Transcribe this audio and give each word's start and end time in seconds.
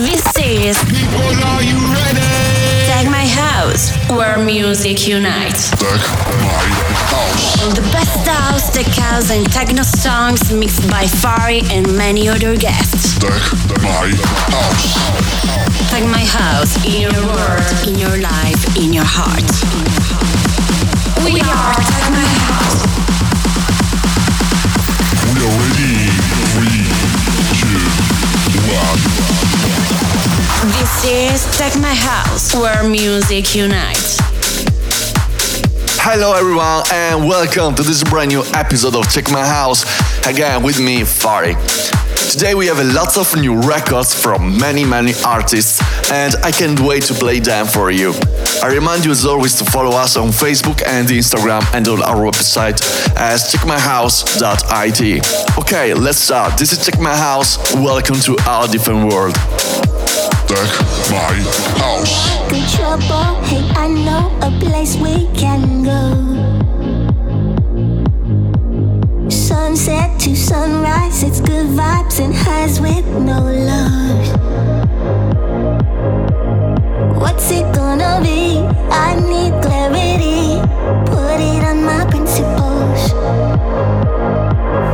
This 0.00 0.24
is 0.40 0.78
People, 0.88 1.20
are 1.44 1.62
you 1.62 1.76
ready? 1.92 2.24
Tech 2.88 3.04
My 3.10 3.26
House, 3.26 3.92
where 4.08 4.38
music 4.38 5.06
unites. 5.06 5.68
Tech 5.72 6.00
my 6.40 6.64
house. 7.12 7.74
The 7.74 7.82
best 7.92 8.26
house, 8.26 8.70
tech 8.70 8.86
house, 8.86 9.30
and 9.30 9.44
techno 9.52 9.82
songs 9.82 10.50
mixed 10.54 10.88
by 10.88 11.04
Phari 11.04 11.60
and 11.70 11.84
many 11.98 12.30
other 12.30 12.56
guests. 12.56 13.18
Tech 13.18 13.28
my 13.82 14.08
house. 14.16 14.96
Tech 15.90 16.04
My 16.08 16.24
House 16.24 16.82
in 16.86 17.02
your 17.02 17.12
world, 17.36 17.68
in 17.86 17.98
your 17.98 18.16
life, 18.22 18.76
in 18.78 18.94
your 18.94 19.04
heart. 19.04 19.44
We 21.26 21.40
are 21.44 21.74
Tech 21.92 22.06
My 22.16 22.30
House. 22.48 22.80
We 25.34 25.44
are 25.44 25.58
ready. 25.60 25.99
This 30.70 31.04
is 31.04 31.58
Tech 31.58 31.74
My 31.80 31.92
House, 31.92 32.54
where 32.54 32.88
music 32.88 33.54
unites. 33.54 34.18
Hello 36.02 36.32
everyone 36.32 36.82
and 36.92 37.28
welcome 37.28 37.74
to 37.74 37.82
this 37.82 38.04
brand 38.04 38.30
new 38.30 38.42
episode 38.54 38.94
of 38.94 39.04
Tech 39.12 39.30
My 39.30 39.44
House. 39.44 39.84
Again 40.26 40.62
with 40.62 40.78
me, 40.78 41.00
Phari. 41.00 41.54
Today 42.30 42.54
we 42.54 42.66
have 42.66 42.78
a 42.78 42.84
lots 42.84 43.16
of 43.18 43.34
new 43.36 43.60
records 43.60 44.14
from 44.14 44.56
many 44.58 44.84
many 44.84 45.12
artists 45.26 45.80
and 46.10 46.34
I 46.42 46.50
can't 46.50 46.80
wait 46.80 47.04
to 47.04 47.14
play 47.14 47.40
them 47.40 47.66
for 47.66 47.90
you. 47.90 48.14
I 48.62 48.68
remind 48.68 49.04
you 49.04 49.12
as 49.12 49.24
always 49.24 49.54
to 49.56 49.64
follow 49.64 49.96
us 49.96 50.16
on 50.16 50.28
Facebook 50.28 50.82
and 50.86 51.08
Instagram 51.08 51.62
and 51.72 51.86
on 51.88 52.02
our 52.02 52.16
website 52.16 52.80
as 53.16 53.52
techmyhouse.it. 53.52 55.58
Okay, 55.58 55.94
let's 55.94 56.18
start. 56.18 56.58
This 56.58 56.72
is 56.72 56.84
Tech 56.84 57.00
My 57.00 57.16
House. 57.16 57.74
Welcome 57.74 58.16
to 58.20 58.36
our 58.46 58.66
different 58.66 59.12
world. 59.12 59.36
Tech 60.50 60.66
my 61.10 61.34
house. 61.78 62.12
Good 62.50 62.66
trouble, 62.76 63.34
hey, 63.44 63.62
I 63.76 63.86
know 63.86 64.36
a 64.42 64.50
place 64.58 64.96
we 64.96 65.28
can 65.38 65.84
go. 65.84 66.16
Sunset 69.30 70.18
to 70.20 70.34
sunrise, 70.34 71.22
it's 71.22 71.40
good 71.40 71.68
vibes 71.68 72.18
and 72.18 72.34
highs 72.34 72.80
with 72.80 73.06
no 73.06 73.40
love. 73.40 74.69
What's 77.20 77.50
it 77.50 77.66
gonna 77.74 78.18
be? 78.22 78.64
I 78.90 79.14
need 79.32 79.52
clarity. 79.62 80.56
Put 81.04 81.38
it 81.38 81.62
on 81.70 81.84
my 81.84 82.04
principles. 82.08 83.12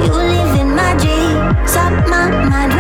You 0.03 0.13
live 0.13 0.55
in 0.61 0.75
my 0.75 0.93
dreams, 0.99 1.75
my 2.11 2.27
mind. 2.51 2.73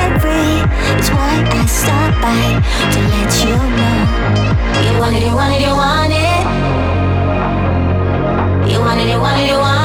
It's 0.98 1.10
why 1.10 1.46
I 1.46 1.66
stop 1.66 2.10
by 2.20 2.58
to 2.92 2.98
let 3.12 3.32
you 3.46 3.56
know. 3.78 4.00
You 4.84 4.92
want 4.98 5.14
it, 5.14 5.22
you 5.22 5.34
want 5.34 5.54
it, 5.54 5.60
you 5.62 5.74
want 5.82 6.12
it. 6.12 6.44
You 8.72 8.78
want 8.80 9.00
it, 9.00 9.08
you 9.08 9.20
want 9.20 9.40
it, 9.40 9.46
you 9.48 9.58
want 9.58 9.70
it. 9.70 9.75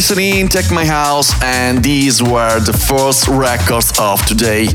Listening 0.00 0.48
Tech 0.48 0.70
My 0.72 0.86
House, 0.86 1.30
and 1.42 1.84
these 1.84 2.22
were 2.22 2.58
the 2.58 2.72
first 2.72 3.28
records 3.28 3.92
of 4.00 4.24
today. 4.24 4.66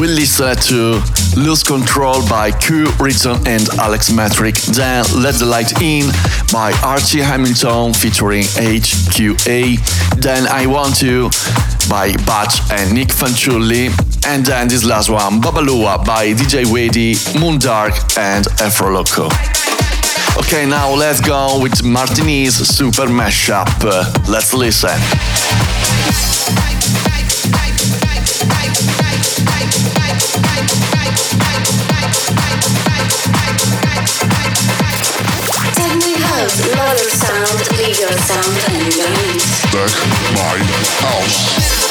We 0.00 0.06
listened 0.08 0.62
to 0.72 1.02
Lose 1.36 1.62
Control 1.62 2.26
by 2.30 2.50
KUU 2.50 2.86
Riton 2.98 3.46
and 3.46 3.68
Alex 3.78 4.10
Metric, 4.10 4.54
then 4.72 5.04
Let 5.14 5.34
the 5.34 5.44
Light 5.44 5.82
In 5.82 6.08
by 6.50 6.72
Archie 6.82 7.20
Hamilton 7.20 7.92
featuring 7.92 8.44
HQA, 8.56 9.76
then 10.16 10.46
I 10.46 10.64
Want 10.64 10.96
to 11.00 11.28
by 11.90 12.16
Butch 12.24 12.64
and 12.72 12.94
Nic 12.94 13.08
Fanciulli, 13.08 13.92
and 14.26 14.46
then 14.46 14.66
this 14.68 14.82
last 14.82 15.10
one, 15.10 15.42
Babalua 15.42 16.02
by 16.06 16.32
DJ 16.32 16.64
Wady, 16.72 17.16
Moondark 17.36 18.16
and 18.16 18.46
Afroloko. 18.56 19.28
Okay, 20.40 20.64
now 20.64 20.90
let's 20.94 21.20
go 21.20 21.60
with 21.60 21.82
Marteneez 21.82 22.52
Super 22.64 23.06
Mashup. 23.06 23.68
Uh, 23.84 24.10
let's 24.26 24.54
listen. 24.54 24.88
Techno 36.48 36.96
sound, 37.10 37.60
legal 37.76 38.16
sound, 38.24 38.56
and 38.72 39.40
Tech 39.70 39.92
my 40.34 40.58
house. 41.02 41.89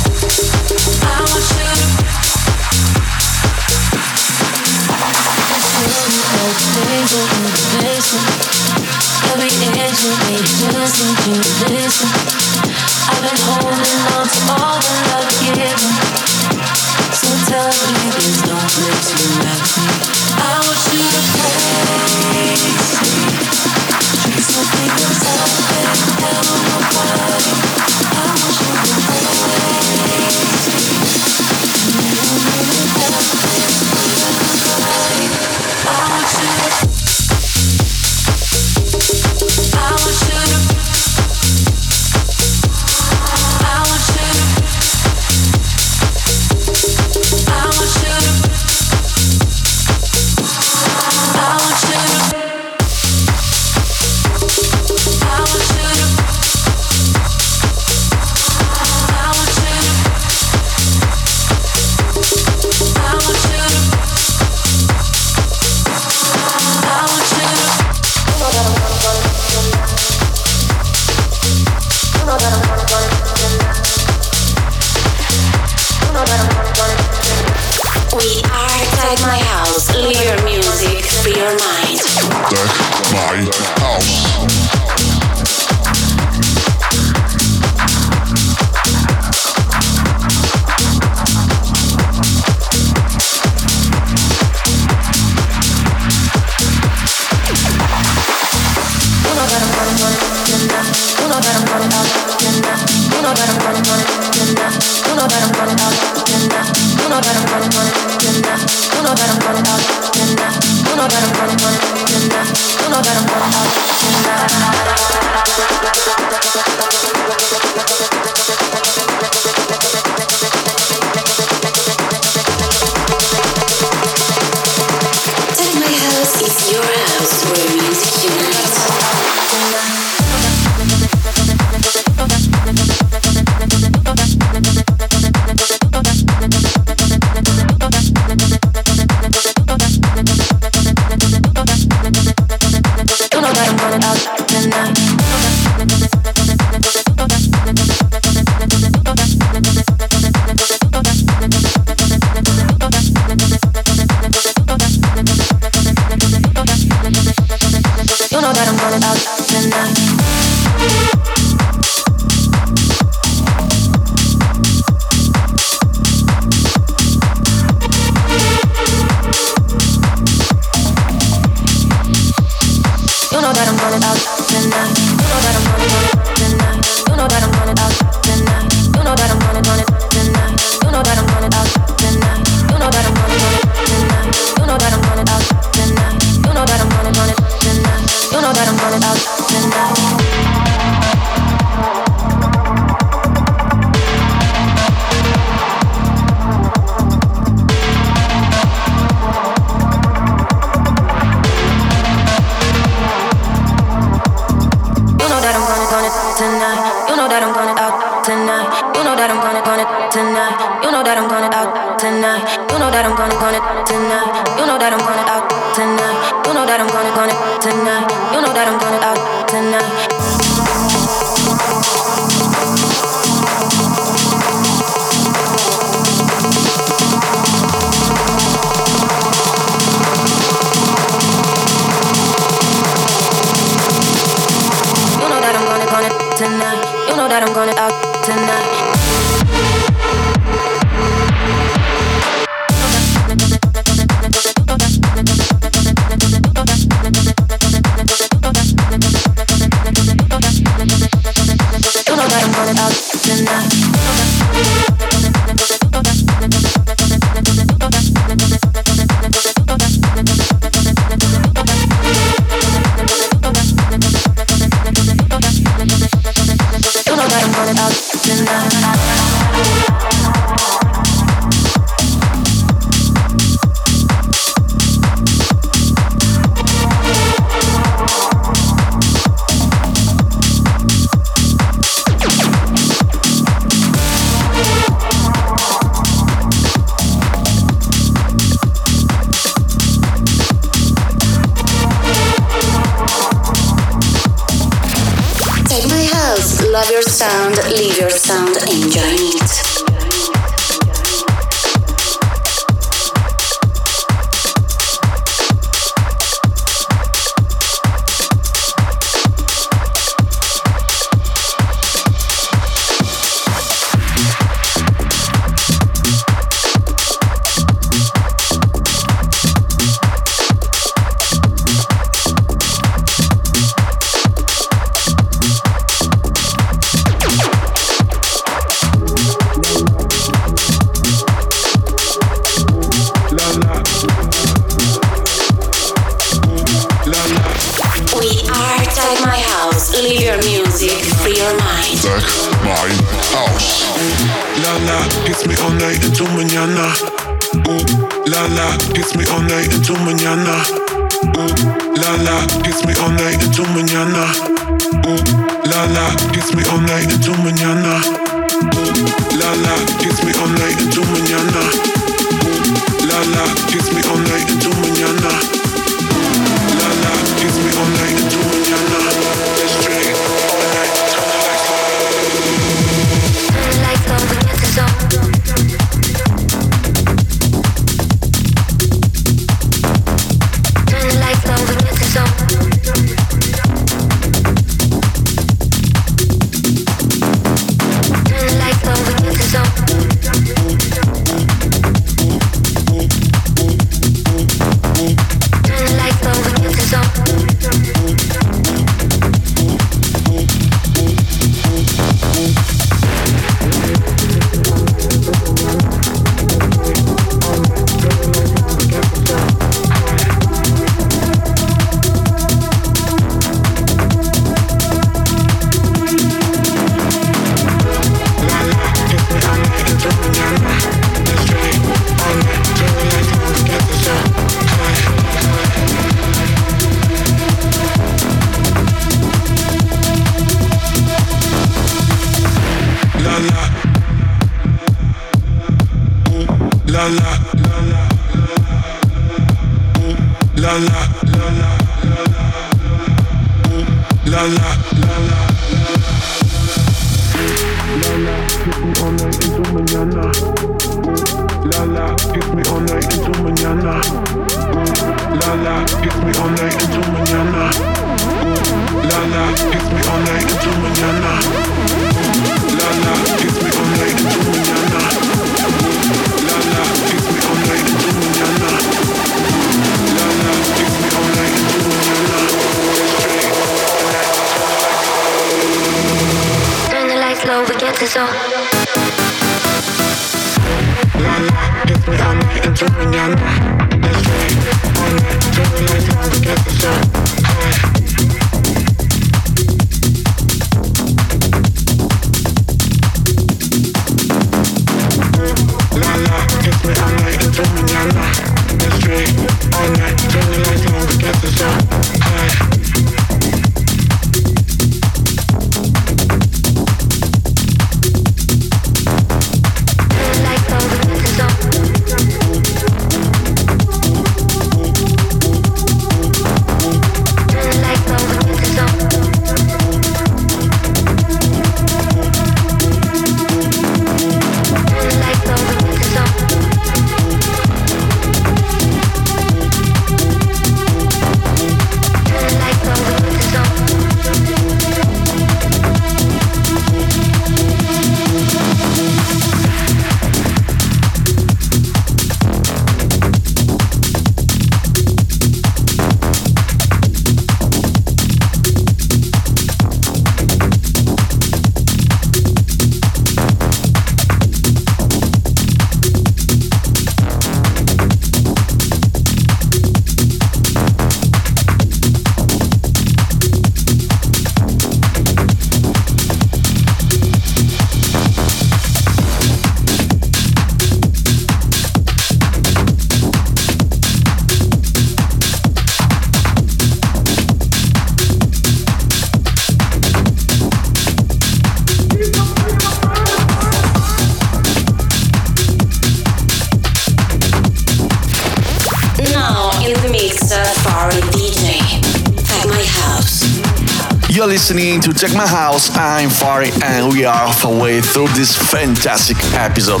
Listening 594.70 595.00
to 595.00 595.12
Tech 595.12 595.34
My 595.34 595.48
House. 595.48 595.90
I'm 595.96 596.28
Phari, 596.28 596.70
and 596.84 597.12
we 597.12 597.24
are 597.24 597.34
halfway 597.34 598.00
through 598.00 598.28
this 598.38 598.56
fantastic 598.56 599.36
episode. 599.52 600.00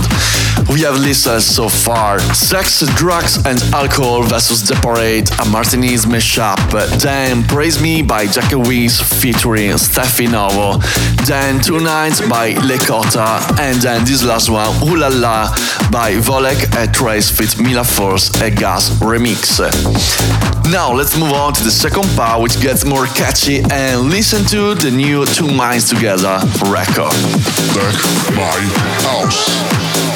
We 0.72 0.82
have 0.82 0.96
listened 0.96 1.42
so 1.42 1.68
far 1.68 2.20
Sex, 2.20 2.86
Drugs, 2.94 3.44
and 3.44 3.60
Alcohol 3.74 4.22
versus 4.22 4.62
The 4.62 4.74
a 4.74 5.44
Marteneez 5.50 6.06
mashup. 6.06 6.60
Then 7.02 7.42
Praise 7.48 7.82
Me 7.82 8.02
by 8.02 8.28
Jack 8.28 8.52
Wins 8.52 9.00
featuring 9.00 9.70
Stefi 9.72 10.30
Novo. 10.30 10.78
Then 11.26 11.60
Two 11.60 11.80
Nights 11.80 12.20
by 12.28 12.52
Lekota. 12.54 13.40
And 13.58 13.82
then 13.82 14.04
this 14.04 14.22
last 14.22 14.50
one, 14.50 14.70
Ooh 14.88 14.96
La 14.96 15.50
by 15.90 16.12
VOLAC 16.14 16.76
and 16.76 16.94
Trace 16.94 17.28
fit 17.28 17.60
Mila 17.60 17.82
Falls 17.82 18.30
a 18.40 18.52
GUZ 18.52 19.00
remix. 19.00 20.39
Now 20.70 20.92
let's 20.92 21.18
move 21.18 21.32
on 21.32 21.52
to 21.54 21.64
the 21.64 21.70
second 21.70 22.04
part, 22.16 22.40
which 22.40 22.60
gets 22.60 22.84
more 22.84 23.06
catchy, 23.06 23.60
and 23.72 24.08
listen 24.08 24.44
to 24.46 24.74
the 24.76 24.88
new 24.88 25.26
Two 25.26 25.52
Minds 25.52 25.88
Together 25.88 26.38
record. 26.70 27.12
My 28.36 28.60
house. 29.02 30.09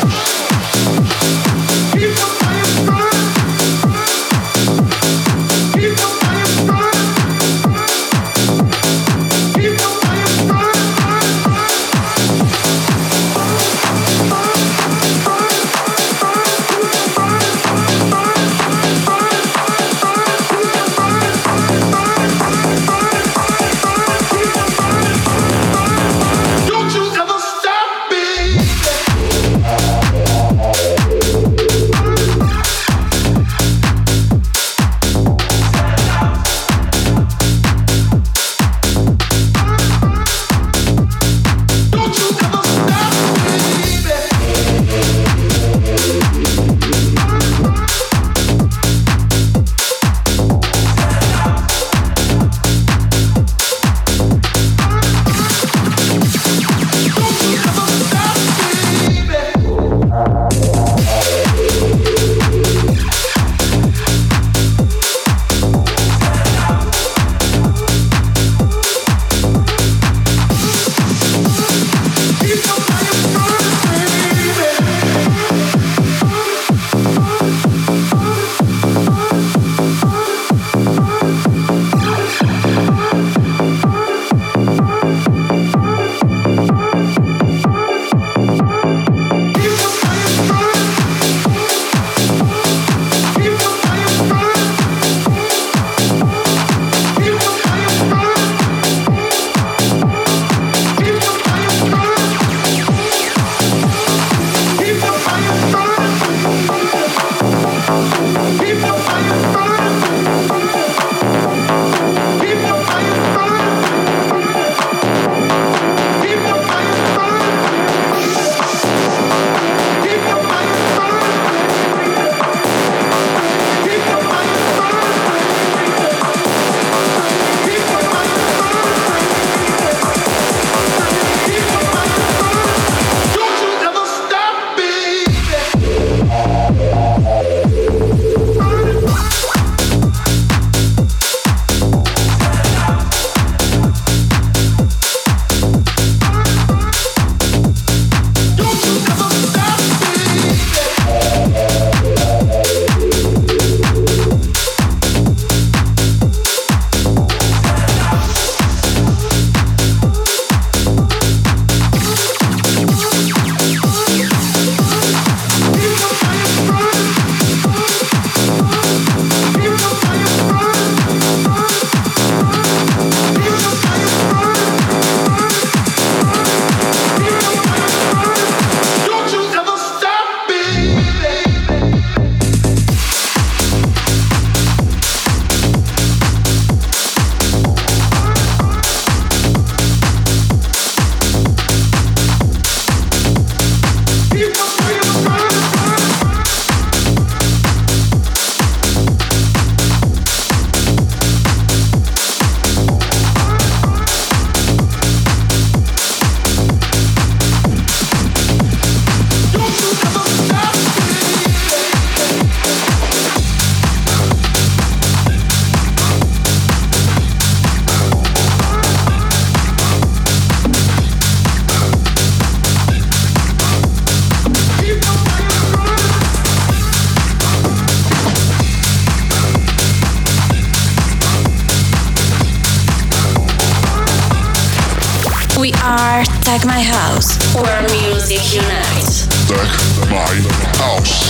We 235.65 235.73
are 235.83 236.23
Tech 236.43 236.67
My 236.67 236.83
House, 236.83 237.39
where 237.55 237.81
music 237.85 238.53
unites. 238.53 239.27
Tech 239.49 240.11
My 240.11 240.29
House. 240.77 241.25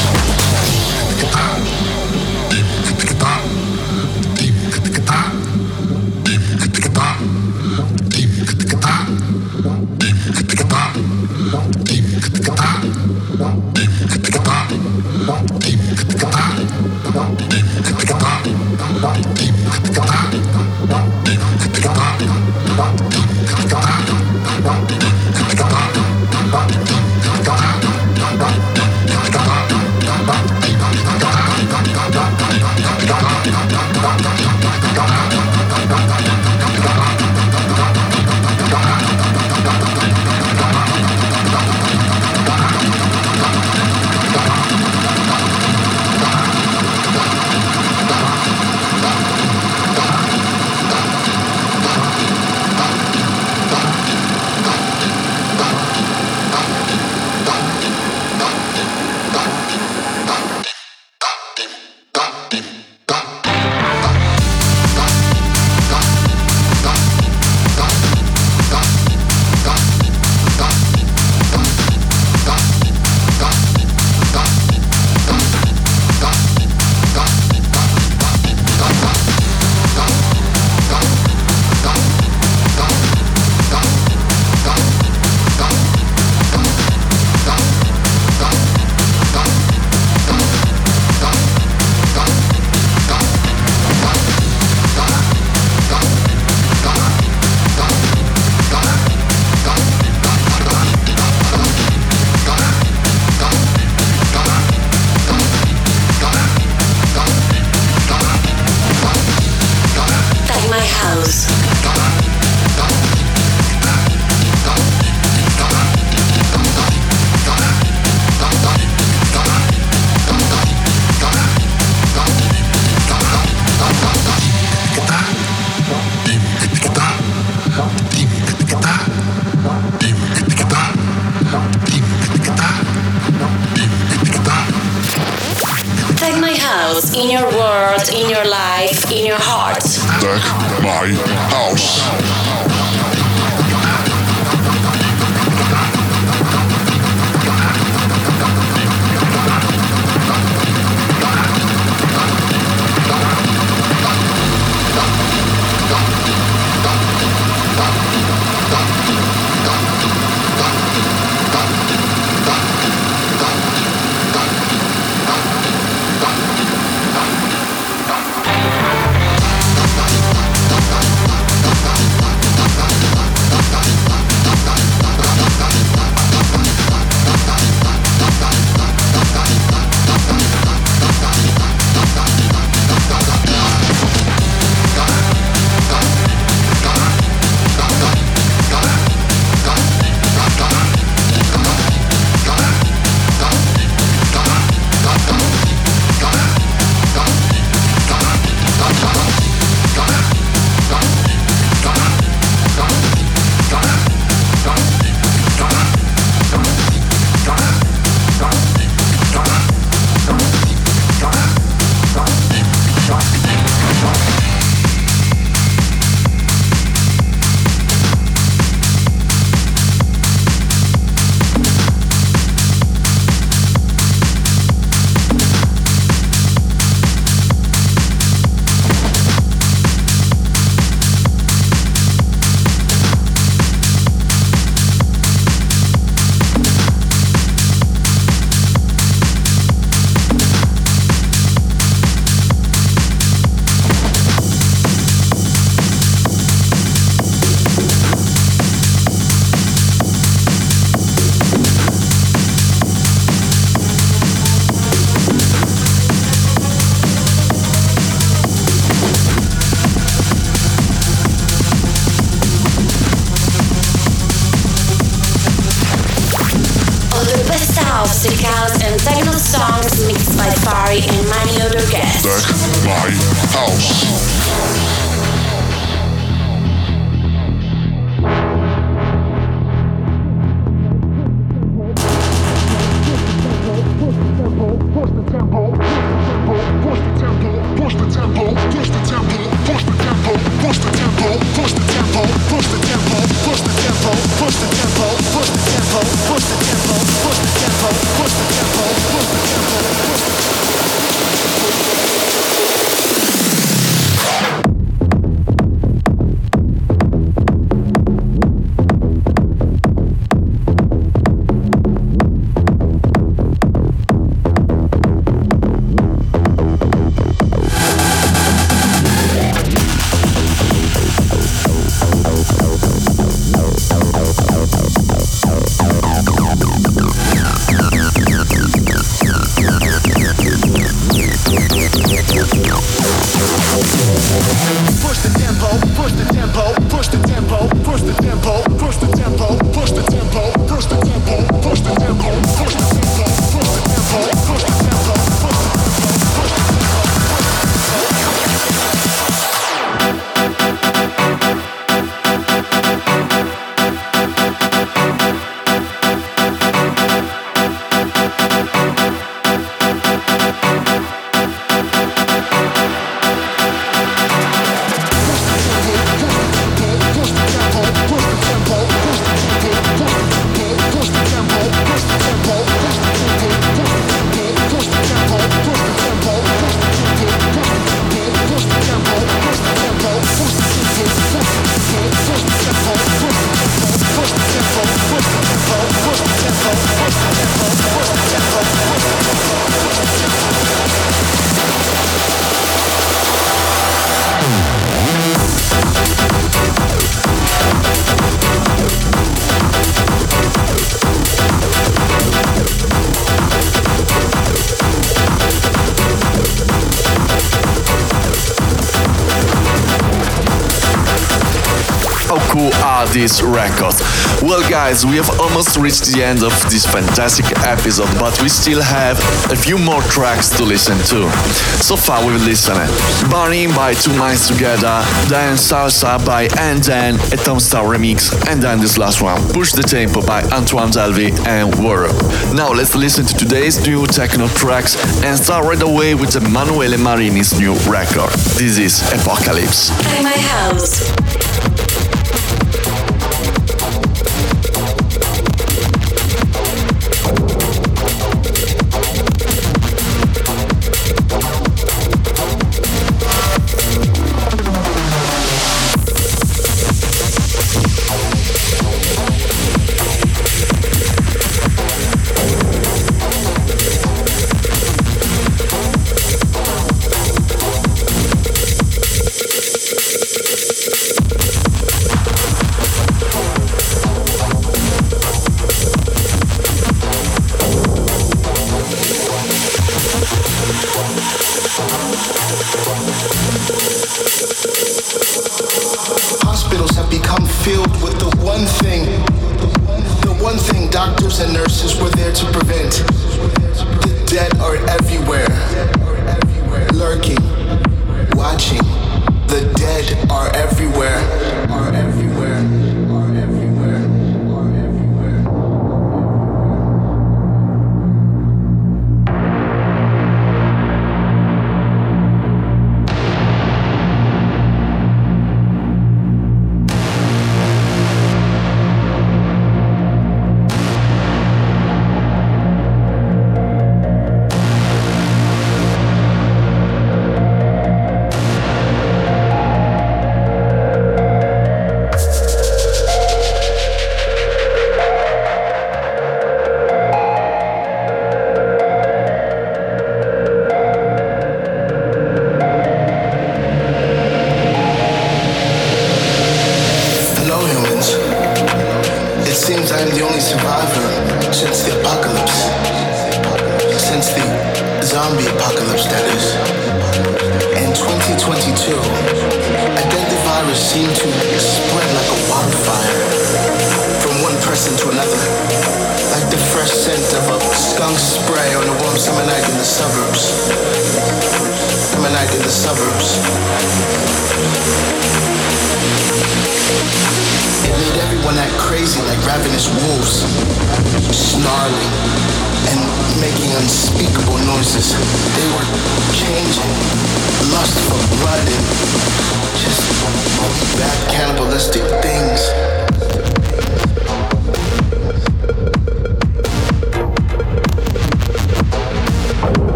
This 413.15 413.43
record. 413.43 413.95
Well, 414.43 414.69
guys, 414.69 415.07
we 415.07 415.15
have 415.23 415.31
almost 415.39 415.77
reached 415.77 416.13
the 416.13 416.25
end 416.25 416.43
of 416.43 416.51
this 416.69 416.85
fantastic 416.85 417.47
episode, 417.63 418.11
but 418.19 418.35
we 418.43 418.49
still 418.49 418.83
have 418.83 419.17
a 419.53 419.57
few 419.57 419.79
more 419.79 420.03
tracks 420.11 420.51
to 420.57 420.65
listen 420.65 420.99
to. 421.15 421.31
So 421.79 421.95
far, 421.95 422.27
we've 422.27 422.43
listened 422.43 422.91
Burning 423.31 423.71
by 423.71 423.95
2MindsTogether, 423.95 425.29
then 425.29 425.55
Salsa 425.55 426.19
by 426.27 426.49
AndThen, 426.49 427.15
a 427.33 427.37
Tom 427.37 427.59
Staar 427.59 427.87
remix, 427.87 428.35
and 428.51 428.61
then 428.61 428.81
this 428.81 428.99
last 428.99 429.23
one, 429.23 429.41
Push 429.53 429.75
the 429.75 429.85
Tempo 429.85 430.21
by 430.27 430.43
Antoine 430.51 430.91
Delvig 430.91 431.39
and 431.47 431.73
WARO. 431.77 432.11
Now, 432.53 432.73
let's 432.73 432.97
listen 432.97 433.25
to 433.27 433.35
today's 433.35 433.87
new 433.87 434.09
techno 434.09 434.49
tracks 434.49 434.99
and 435.23 435.39
start 435.39 435.65
right 435.67 435.83
away 435.83 436.17
with 436.17 436.35
Emanuele 436.35 436.99
Marini's 436.99 437.57
new 437.61 437.75
record. 437.87 438.35
This 438.59 438.77
is 438.79 439.03
Apocalypse. 439.13 439.93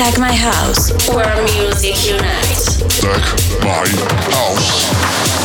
Tech 0.00 0.18
My 0.18 0.32
House, 0.32 0.90
where 1.10 1.42
music 1.42 2.10
unites. 2.10 2.78
Tech 3.02 3.20
My 3.62 3.84
House. 4.32 5.39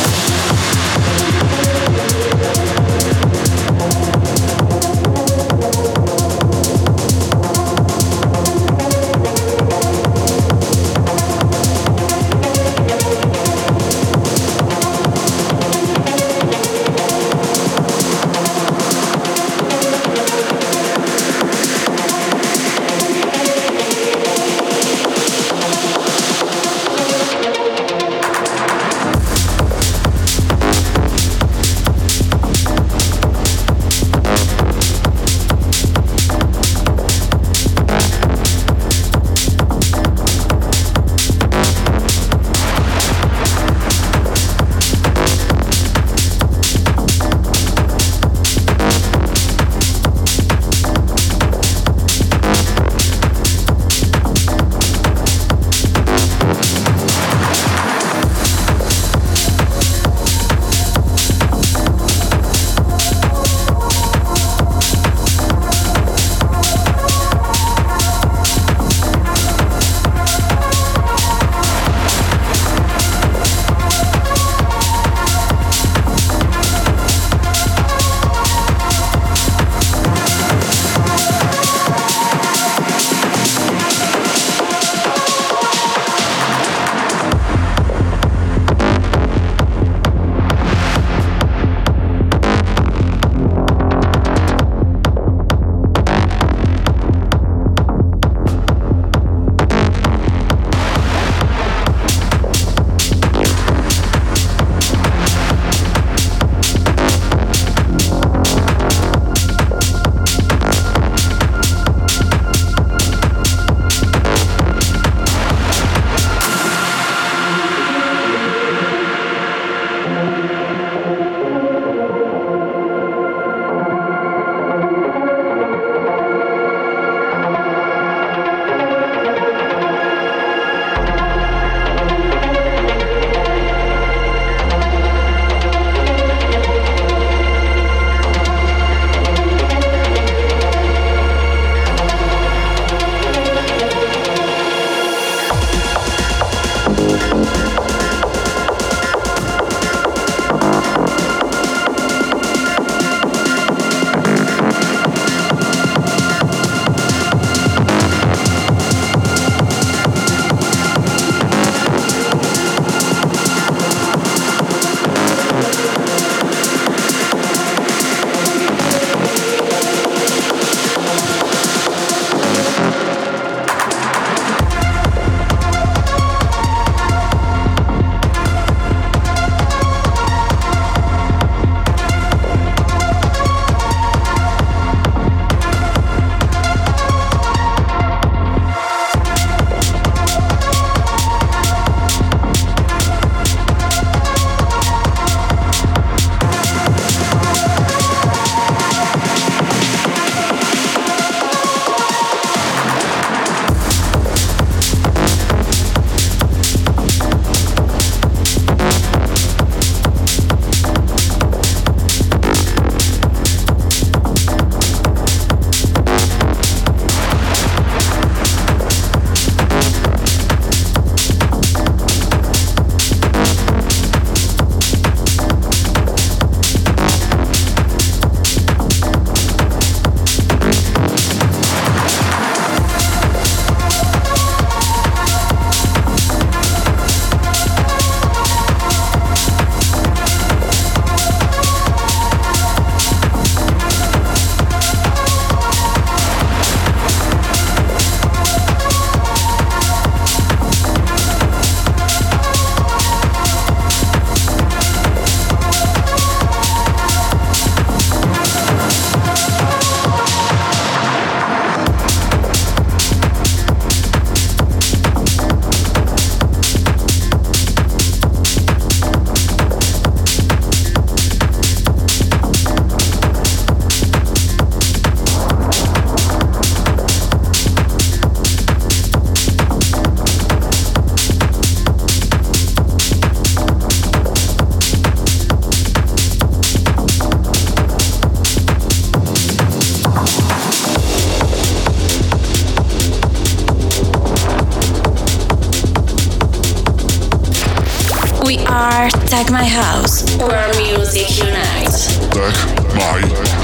My 299.66 299.72
House, 299.72 300.36
where 300.36 300.68
music 300.76 301.28
unites. 301.38 302.18
Tech 302.28 302.54
My 302.94 303.55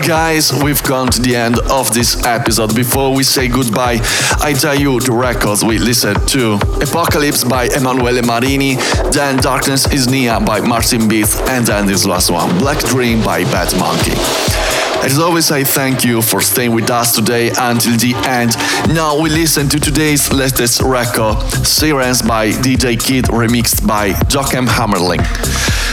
guys, 0.00 0.52
we've 0.62 0.82
come 0.82 1.08
to 1.08 1.20
the 1.20 1.36
end 1.36 1.58
of 1.70 1.92
this 1.92 2.24
episode. 2.24 2.74
Before 2.74 3.14
we 3.14 3.22
say 3.22 3.48
goodbye, 3.48 3.98
I 4.40 4.54
tell 4.58 4.74
you 4.74 5.00
the 5.00 5.12
records 5.12 5.64
we 5.64 5.78
listened 5.78 6.26
to 6.28 6.54
Apocalypse 6.80 7.44
by 7.44 7.68
Emanuele 7.68 8.22
Marini, 8.22 8.76
then 9.12 9.36
Darkness 9.38 9.92
is 9.92 10.08
Near 10.08 10.40
by 10.40 10.60
Martinbeatz, 10.60 11.48
and 11.48 11.66
then 11.66 11.86
this 11.86 12.06
last 12.06 12.30
one, 12.30 12.58
Black 12.58 12.78
Dream 12.84 13.22
by 13.22 13.44
Bad 13.44 13.76
Monkey. 13.78 14.79
As 15.02 15.18
always, 15.18 15.50
I 15.50 15.64
thank 15.64 16.04
you 16.04 16.20
for 16.20 16.42
staying 16.42 16.74
with 16.74 16.90
us 16.90 17.14
today 17.14 17.50
until 17.58 17.96
the 17.96 18.14
end. 18.26 18.54
Now 18.94 19.18
we 19.18 19.30
listen 19.30 19.66
to 19.70 19.80
today's 19.80 20.30
latest 20.30 20.82
record, 20.82 21.40
Sirens 21.64 22.20
by 22.20 22.50
DJ 22.50 23.02
Kid, 23.02 23.24
remixed 23.26 23.86
by 23.86 24.10
Jochem 24.28 24.66
Hamerling. 24.66 25.24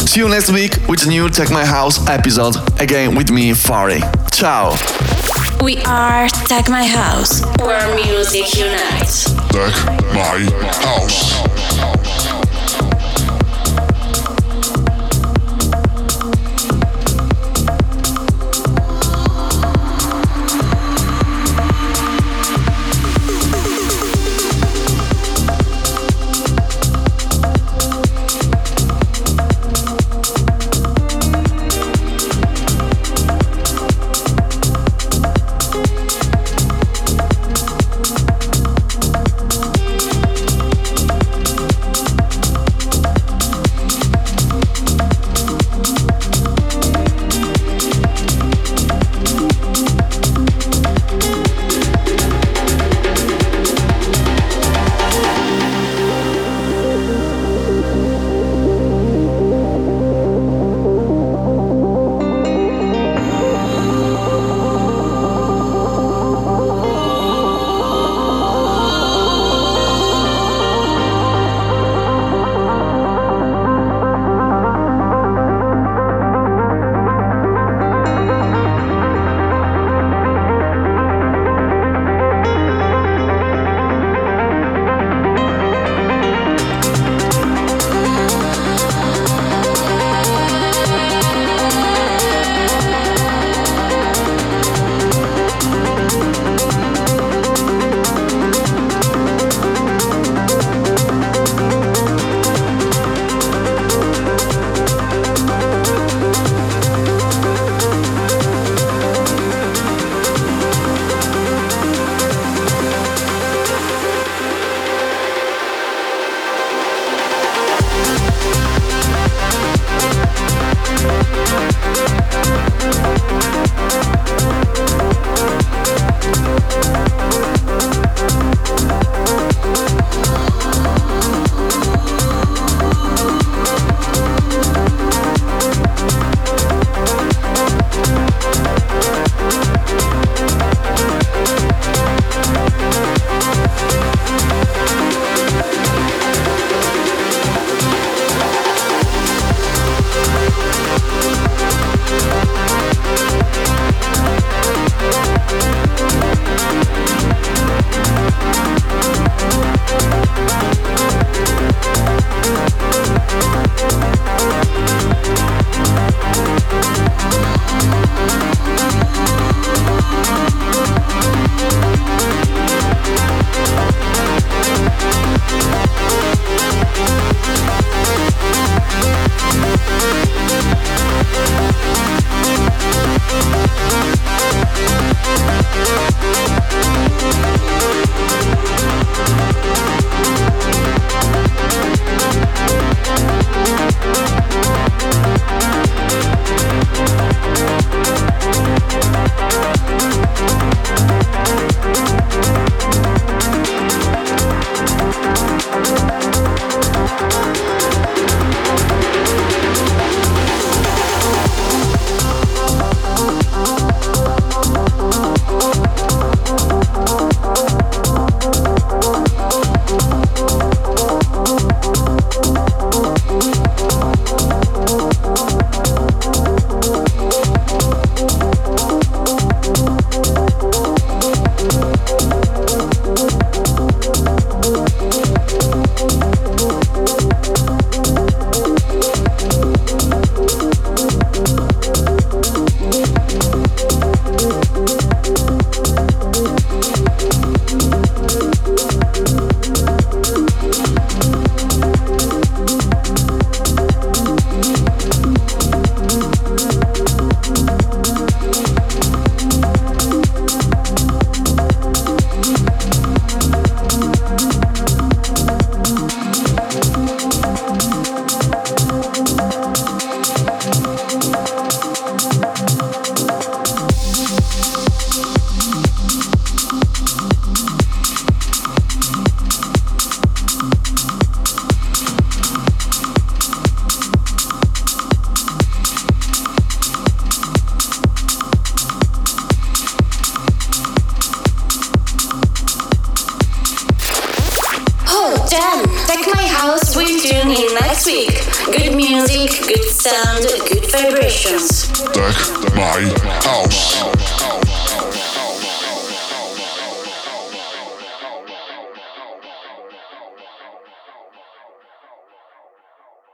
See 0.07 0.19
you 0.19 0.27
next 0.27 0.51
week 0.51 0.77
with 0.89 1.05
a 1.05 1.09
new 1.09 1.29
Tech 1.29 1.49
My 1.51 1.65
House 1.65 2.05
episode, 2.09 2.57
again 2.81 3.15
with 3.15 3.31
me, 3.31 3.51
Phari. 3.51 4.01
Ciao! 4.31 4.75
We 5.63 5.77
are 5.83 6.27
Tech 6.27 6.69
My 6.69 6.85
House, 6.85 7.41
where 7.61 7.95
music 7.95 8.53
unites. 8.55 9.33
Tech 9.51 9.73
My 10.13 10.47
House. 10.83 12.36